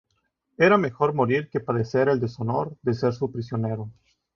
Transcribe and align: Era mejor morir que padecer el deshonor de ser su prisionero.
Era 0.57 0.79
mejor 0.79 1.13
morir 1.13 1.47
que 1.51 1.59
padecer 1.59 2.09
el 2.09 2.19
deshonor 2.19 2.75
de 2.81 2.95
ser 2.95 3.13
su 3.13 3.31
prisionero. 3.31 3.91